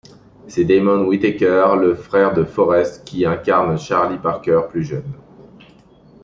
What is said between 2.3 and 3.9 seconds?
de Forest, qui incarne